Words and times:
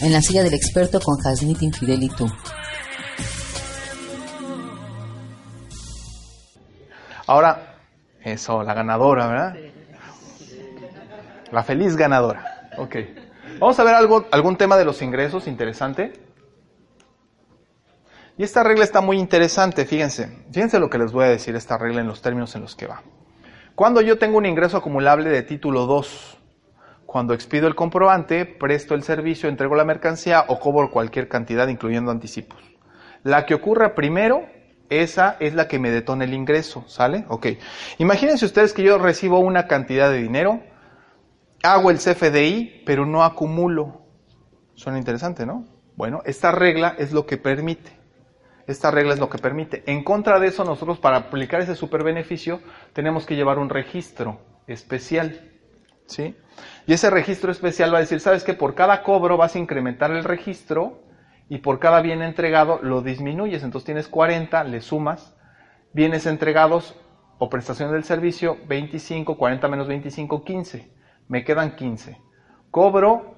en 0.00 0.12
la 0.12 0.20
silla 0.20 0.42
del 0.42 0.54
experto 0.54 1.00
con 1.00 1.16
Hasnit 1.24 1.62
Infidel 1.62 2.02
y 2.02 2.08
tú. 2.08 2.30
Ahora, 7.26 7.78
eso, 8.22 8.62
la 8.62 8.74
ganadora, 8.74 9.26
¿verdad? 9.26 9.54
La 11.50 11.62
feliz 11.64 11.96
ganadora. 11.96 12.70
Ok. 12.78 12.96
Vamos 13.58 13.78
a 13.78 13.84
ver 13.84 13.94
algo, 13.94 14.26
algún 14.30 14.56
tema 14.56 14.76
de 14.76 14.84
los 14.84 15.00
ingresos 15.02 15.46
interesante. 15.46 16.12
Y 18.38 18.42
esta 18.42 18.62
regla 18.62 18.84
está 18.84 19.00
muy 19.00 19.18
interesante, 19.18 19.86
fíjense. 19.86 20.44
Fíjense 20.52 20.78
lo 20.78 20.90
que 20.90 20.98
les 20.98 21.10
voy 21.10 21.24
a 21.24 21.28
decir 21.28 21.56
esta 21.56 21.78
regla 21.78 22.02
en 22.02 22.06
los 22.06 22.20
términos 22.20 22.54
en 22.54 22.62
los 22.62 22.76
que 22.76 22.86
va. 22.86 23.02
Cuando 23.74 24.02
yo 24.02 24.18
tengo 24.18 24.36
un 24.38 24.46
ingreso 24.46 24.76
acumulable 24.76 25.30
de 25.30 25.42
título 25.42 25.86
2, 25.86 26.35
cuando 27.06 27.32
expido 27.34 27.68
el 27.68 27.74
comprobante, 27.74 28.44
presto 28.44 28.94
el 28.94 29.02
servicio, 29.02 29.48
entrego 29.48 29.74
la 29.76 29.84
mercancía 29.84 30.44
o 30.48 30.58
cobro 30.58 30.90
cualquier 30.90 31.28
cantidad, 31.28 31.68
incluyendo 31.68 32.10
anticipos. 32.10 32.58
La 33.22 33.46
que 33.46 33.54
ocurra 33.54 33.94
primero, 33.94 34.46
esa 34.90 35.36
es 35.40 35.54
la 35.54 35.68
que 35.68 35.78
me 35.78 35.90
detona 35.90 36.24
el 36.24 36.34
ingreso, 36.34 36.84
¿sale? 36.88 37.24
Ok. 37.28 37.46
Imagínense 37.98 38.44
ustedes 38.44 38.72
que 38.72 38.82
yo 38.82 38.98
recibo 38.98 39.38
una 39.38 39.66
cantidad 39.66 40.10
de 40.10 40.18
dinero, 40.18 40.62
hago 41.62 41.90
el 41.90 41.98
CFDI, 41.98 42.82
pero 42.84 43.06
no 43.06 43.24
acumulo. 43.24 44.02
Suena 44.74 44.98
interesante, 44.98 45.46
¿no? 45.46 45.64
Bueno, 45.96 46.20
esta 46.26 46.52
regla 46.52 46.94
es 46.98 47.12
lo 47.12 47.24
que 47.24 47.38
permite. 47.38 47.90
Esta 48.66 48.90
regla 48.90 49.14
es 49.14 49.20
lo 49.20 49.30
que 49.30 49.38
permite. 49.38 49.84
En 49.86 50.02
contra 50.02 50.40
de 50.40 50.48
eso, 50.48 50.64
nosotros 50.64 50.98
para 50.98 51.16
aplicar 51.16 51.60
ese 51.60 51.76
superbeneficio 51.76 52.60
tenemos 52.92 53.24
que 53.24 53.36
llevar 53.36 53.58
un 53.58 53.70
registro 53.70 54.40
especial. 54.66 55.52
¿Sí? 56.06 56.36
Y 56.86 56.92
ese 56.92 57.10
registro 57.10 57.50
especial 57.50 57.92
va 57.92 57.98
a 57.98 58.00
decir, 58.00 58.20
¿sabes 58.20 58.44
qué? 58.44 58.54
Por 58.54 58.74
cada 58.74 59.02
cobro 59.02 59.36
vas 59.36 59.54
a 59.54 59.58
incrementar 59.58 60.10
el 60.10 60.24
registro 60.24 61.02
y 61.48 61.58
por 61.58 61.78
cada 61.78 62.00
bien 62.00 62.22
entregado 62.22 62.80
lo 62.82 63.02
disminuyes. 63.02 63.62
Entonces 63.62 63.86
tienes 63.86 64.08
40, 64.08 64.64
le 64.64 64.80
sumas, 64.80 65.36
bienes 65.92 66.26
entregados 66.26 66.94
o 67.38 67.50
prestación 67.50 67.92
del 67.92 68.04
servicio, 68.04 68.58
25, 68.66 69.36
40 69.36 69.68
menos 69.68 69.88
25, 69.88 70.44
15. 70.44 70.90
Me 71.28 71.44
quedan 71.44 71.76
15. 71.76 72.20
Cobro 72.70 73.36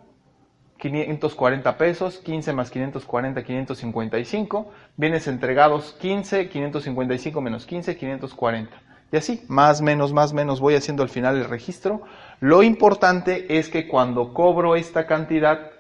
540 0.79 1.77
pesos, 1.77 2.19
15 2.19 2.53
más 2.53 2.71
540, 2.71 3.43
555. 3.43 4.71
Bienes 4.97 5.27
entregados 5.27 5.97
15, 6.01 6.49
555 6.49 7.41
menos 7.41 7.67
15, 7.67 7.97
540. 7.97 8.88
Y 9.11 9.17
así, 9.17 9.43
más, 9.49 9.81
menos, 9.81 10.13
más, 10.13 10.33
menos, 10.33 10.61
voy 10.61 10.75
haciendo 10.75 11.03
al 11.03 11.09
final 11.09 11.37
el 11.37 11.49
registro. 11.49 12.03
Lo 12.41 12.63
importante 12.63 13.59
es 13.59 13.69
que 13.69 13.89
cuando 13.89 14.35
cobro 14.35 14.77
esta 14.77 15.07
cantidad, 15.07 15.71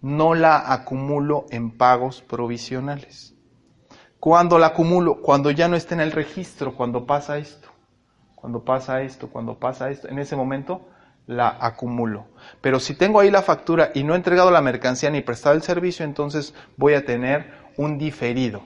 no 0.00 0.34
la 0.34 0.72
acumulo 0.72 1.46
en 1.50 1.76
pagos 1.76 2.22
provisionales. 2.22 3.34
Cuando 4.18 4.58
la 4.58 4.68
acumulo, 4.68 5.20
cuando 5.22 5.50
ya 5.50 5.68
no 5.68 5.76
esté 5.76 5.94
en 5.94 6.00
el 6.00 6.12
registro, 6.12 6.74
cuando 6.74 7.06
pasa 7.06 7.38
esto, 7.38 7.68
cuando 8.34 8.64
pasa 8.64 9.02
esto, 9.02 9.30
cuando 9.30 9.58
pasa 9.58 9.90
esto, 9.90 10.08
en 10.08 10.18
ese 10.18 10.34
momento 10.34 10.88
la 11.26 11.56
acumulo. 11.60 12.26
Pero 12.60 12.80
si 12.80 12.94
tengo 12.94 13.20
ahí 13.20 13.30
la 13.30 13.42
factura 13.42 13.92
y 13.94 14.02
no 14.02 14.14
he 14.14 14.16
entregado 14.16 14.50
la 14.50 14.60
mercancía 14.60 15.10
ni 15.10 15.20
prestado 15.20 15.54
el 15.54 15.62
servicio, 15.62 16.04
entonces 16.04 16.54
voy 16.76 16.94
a 16.94 17.04
tener 17.04 17.52
un 17.76 17.98
diferido. 17.98 18.62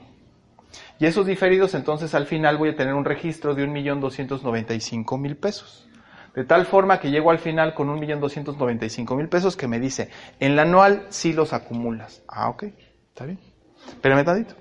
Y 0.99 1.07
esos 1.07 1.27
diferidos, 1.27 1.75
entonces 1.75 2.15
al 2.15 2.27
final 2.27 2.57
voy 2.59 2.71
a 2.71 2.77
tener 2.77 2.95
un 2.95 3.05
registro 3.05 3.55
de 3.55 3.67
1.295.000 3.67 5.37
pesos. 5.37 5.89
De 6.35 6.45
tal 6.45 6.67
forma 6.67 7.01
que 7.01 7.11
llego 7.11 7.31
al 7.31 7.39
final 7.39 7.75
con 7.75 7.89
1.295.000 7.89 9.29
pesos 9.29 9.57
que 9.57 9.69
me 9.69 9.81
dice, 9.81 10.11
en 10.39 10.55
la 10.55 10.63
anual 10.63 11.07
sí 11.09 11.33
los 11.33 11.53
acumulas. 11.53 12.23
Ah, 12.29 12.51
ok, 12.51 12.65
está 13.09 13.25
bien. 13.25 13.41
Espérame 13.89 14.25
tantito. 14.25 14.55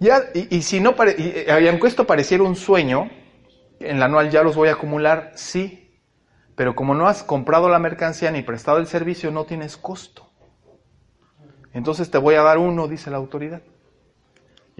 Ya, 0.00 0.20
y, 0.34 0.62
si 0.62 0.80
no, 0.80 0.94
y, 1.16 1.44
y 1.62 1.68
aunque 1.68 1.86
esto 1.86 2.06
pareciera 2.06 2.42
un 2.42 2.56
sueño, 2.56 3.10
en 3.80 4.00
la 4.00 4.06
anual 4.06 4.30
ya 4.30 4.42
los 4.42 4.56
voy 4.56 4.68
a 4.68 4.72
acumular, 4.72 5.32
sí, 5.34 6.00
pero 6.56 6.74
como 6.74 6.94
no 6.94 7.06
has 7.06 7.22
comprado 7.22 7.68
la 7.68 7.78
mercancía 7.78 8.30
ni 8.30 8.42
prestado 8.42 8.78
el 8.78 8.86
servicio, 8.86 9.30
no 9.30 9.44
tienes 9.44 9.76
costo. 9.76 10.30
Entonces 11.72 12.10
te 12.10 12.18
voy 12.18 12.34
a 12.34 12.42
dar 12.42 12.58
uno, 12.58 12.88
dice 12.88 13.10
la 13.10 13.16
autoridad. 13.16 13.62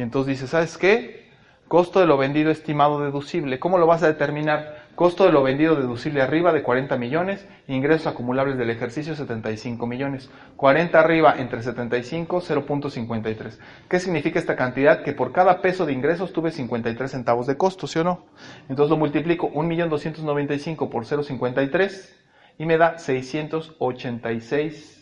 Y 0.00 0.02
entonces 0.02 0.40
dice, 0.40 0.46
¿sabes 0.46 0.78
qué? 0.78 1.28
Costo 1.68 2.00
de 2.00 2.06
lo 2.06 2.16
vendido 2.16 2.50
estimado 2.50 3.02
deducible. 3.02 3.58
¿Cómo 3.58 3.76
lo 3.76 3.86
vas 3.86 4.02
a 4.02 4.06
determinar? 4.06 4.86
Costo 4.94 5.26
de 5.26 5.32
lo 5.32 5.42
vendido 5.42 5.76
deducible 5.76 6.22
arriba 6.22 6.54
de 6.54 6.62
40 6.62 6.96
millones, 6.96 7.46
ingresos 7.68 8.06
acumulables 8.06 8.56
del 8.56 8.70
ejercicio 8.70 9.14
75 9.14 9.86
millones. 9.86 10.30
40 10.56 10.98
arriba 10.98 11.34
entre 11.36 11.62
75, 11.62 12.40
0.53. 12.40 13.58
¿Qué 13.90 14.00
significa 14.00 14.38
esta 14.38 14.56
cantidad? 14.56 15.02
Que 15.02 15.12
por 15.12 15.32
cada 15.32 15.60
peso 15.60 15.84
de 15.84 15.92
ingresos 15.92 16.32
tuve 16.32 16.50
53 16.50 17.10
centavos 17.10 17.46
de 17.46 17.58
costo, 17.58 17.86
¿sí 17.86 17.98
o 17.98 18.04
no? 18.04 18.24
Entonces 18.70 18.88
lo 18.88 18.96
multiplico 18.96 19.52
1.295 19.52 20.88
por 20.88 21.04
0.53 21.04 22.08
y 22.56 22.64
me 22.64 22.78
da 22.78 22.96
686 22.96 24.96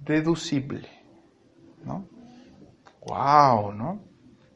deducible. 0.00 0.97
¡Wow! 3.08 3.72
¿No? 3.72 4.00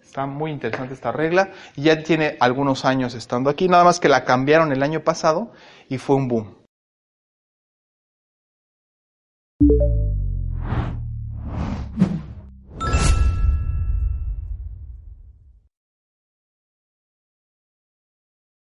Está 0.02 0.26
muy 0.26 0.50
interesante 0.50 0.92
esta 0.92 1.10
regla 1.10 1.50
y 1.74 1.84
ya 1.84 2.02
tiene 2.02 2.36
algunos 2.38 2.84
años 2.84 3.14
estando 3.14 3.48
aquí, 3.48 3.66
nada 3.66 3.82
más 3.82 3.98
que 3.98 4.10
la 4.10 4.24
cambiaron 4.24 4.70
el 4.70 4.82
año 4.82 5.00
pasado 5.00 5.52
y 5.88 5.96
fue 5.96 6.16
un 6.16 6.28
boom. 6.28 6.61